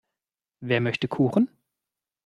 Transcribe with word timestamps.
Wer 0.61 0.81
möchte 0.81 1.07
Kuchen? 1.07 1.47